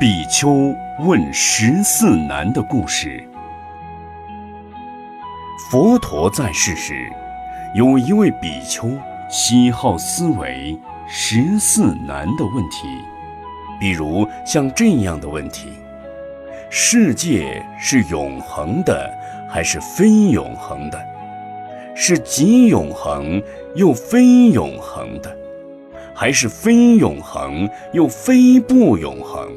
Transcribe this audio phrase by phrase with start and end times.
[0.00, 3.20] 比丘问十四难的故事。
[5.68, 7.10] 佛陀在世时，
[7.74, 8.88] 有一位比丘
[9.28, 12.86] 喜好思维十四难的问题，
[13.80, 15.66] 比如像这样的问题：
[16.70, 19.12] 世界是永恒的
[19.50, 21.04] 还是非永恒的？
[21.96, 23.42] 是极永恒
[23.74, 25.36] 又非永恒的，
[26.14, 29.50] 还是非永恒又非不永恒？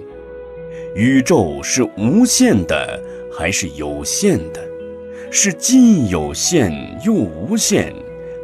[0.93, 4.61] 宇宙是无限的还是有限的？
[5.31, 6.69] 是既有限
[7.05, 7.93] 又无限，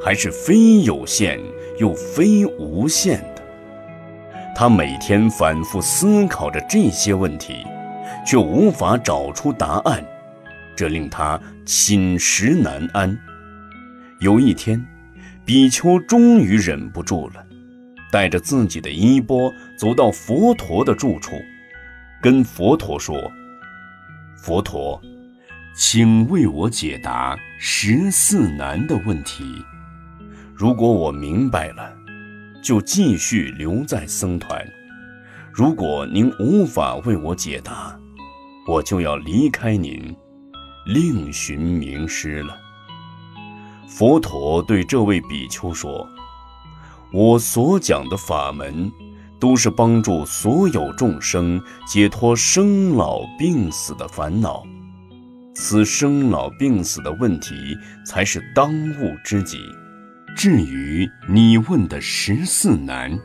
[0.01, 1.37] 还是非有限
[1.77, 3.41] 又非无限的？
[4.55, 7.65] 他每天反复思考着这些问题，
[8.25, 10.01] 却无法找出答案，
[10.73, 13.17] 这令他寝食难安。
[14.21, 14.81] 有一天，
[15.43, 17.45] 比丘终于忍不住了，
[18.09, 21.33] 带着自己的衣钵走到佛陀的住处。
[22.19, 23.31] 跟佛陀说
[24.35, 24.99] ：“佛陀，
[25.75, 29.63] 请为我解答十四难的问题。
[30.55, 31.93] 如果我明白了，
[32.63, 34.59] 就继续留在僧团；
[35.53, 37.95] 如果您无法为我解答，
[38.67, 40.15] 我就要离开您，
[40.87, 42.57] 另寻名师了。”
[43.87, 46.07] 佛陀对这位比丘说
[47.13, 48.91] ：“我所讲的法门。”
[49.39, 54.63] 都是帮助所有众生解脱生老病死的烦恼，
[55.53, 59.59] 此生老病死的问题才是当务之急。
[60.35, 63.17] 至于你问的十四难，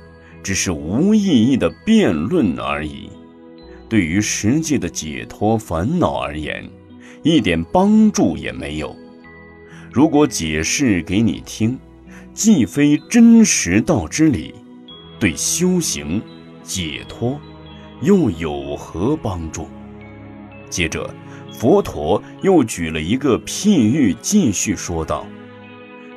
[0.42, 3.10] 只是无意义的辩论而已，
[3.88, 6.68] 对于实际的解脱烦恼而言，
[7.22, 8.96] 一点帮助也没有。
[9.92, 11.78] 如果解释给你听，
[12.33, 14.55] 既非真实道之理。
[15.23, 16.20] 对修行、
[16.65, 17.41] 解脱，
[18.01, 19.69] 又有何帮助？
[20.69, 21.09] 接着，
[21.53, 25.24] 佛陀又举了一个譬喻，继续说道：“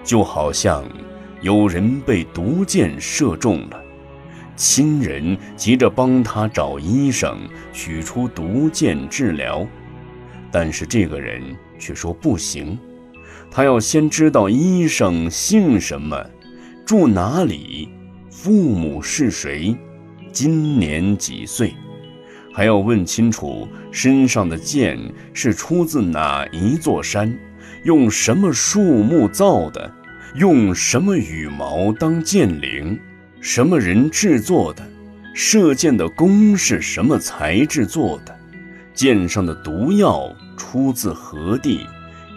[0.04, 0.84] 就好像
[1.42, 3.80] 有人被毒箭射中了，
[4.56, 7.38] 亲人急着帮他找医生
[7.72, 9.64] 取出毒箭治疗，
[10.52, 12.76] 但是这个人却说不行，
[13.52, 16.28] 他要先知道医生姓什么，
[16.88, 17.88] 住哪里。”
[18.46, 19.76] 父母是谁？
[20.32, 21.74] 今年几岁？
[22.54, 25.00] 还要问清楚身上的剑
[25.34, 27.36] 是出自哪一座山，
[27.86, 29.92] 用什么树木造的，
[30.36, 33.00] 用什么羽毛当剑翎，
[33.42, 34.88] 什么人制作的？
[35.34, 38.40] 射箭的弓是什么材质做的？
[38.94, 41.80] 箭上的毒药出自何地？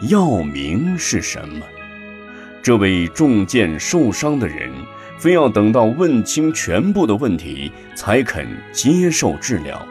[0.08, 1.60] 药名是什么？
[2.62, 4.70] 这位中箭受伤的人。
[5.18, 9.84] 非要等到问清全部的问题，才肯接受治疗。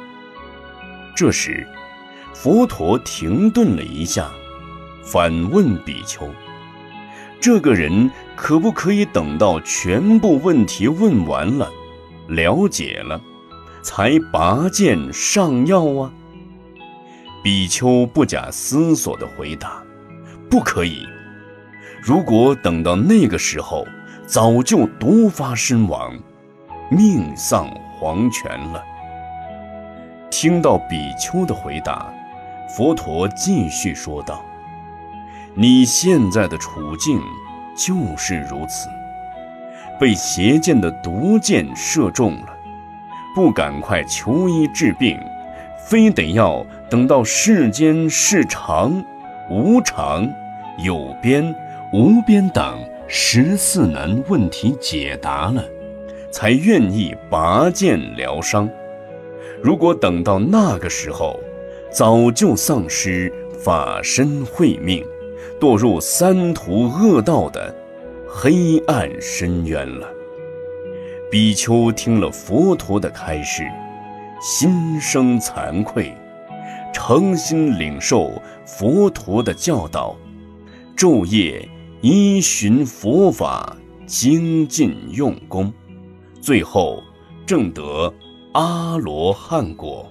[1.13, 1.67] 这时，
[2.33, 4.31] 佛陀停顿了一下，
[5.03, 6.29] 反问比丘
[7.41, 11.69] ：“这个人可不可以等到全部问题问完了，
[12.29, 13.19] 了解了，
[13.81, 16.13] 才拔剑上药啊？”
[17.43, 19.83] 比丘不假思索地回答
[20.49, 21.05] ：“不可以。
[22.01, 23.85] 如果等到那个时候。”
[24.27, 26.13] 早就毒发身亡，
[26.91, 28.83] 命丧黄泉了。
[30.29, 32.13] 听到比丘的回答，
[32.67, 34.43] 佛陀继续说道
[35.55, 37.21] ：“你现在的处境
[37.73, 38.89] 就是如此，
[39.97, 42.49] 被邪见的毒箭射中了，
[43.33, 45.17] 不赶快求医治病，
[45.87, 49.01] 非得要等到世间是常、
[49.49, 50.29] 无常、
[50.79, 51.55] 有边、
[51.93, 52.77] 无边等。”
[53.07, 55.63] 十四难问题解答了，
[56.29, 58.69] 才愿意拔剑疗伤。
[59.63, 61.39] 如果等到那个时候，
[61.89, 65.05] 早就丧失法身慧命，
[65.57, 67.73] 堕入三途恶道的
[68.27, 70.07] 黑暗深渊了。
[71.31, 73.63] 比丘听了佛陀的开示，
[74.41, 76.13] 心生惭愧，
[76.93, 78.33] 诚心领受
[78.65, 80.15] 佛陀的教导，
[80.95, 81.67] 昼夜。
[82.01, 85.73] 依循佛法，精进用功，
[86.39, 87.01] 最后
[87.45, 88.13] 证得
[88.53, 90.07] 阿罗汉果。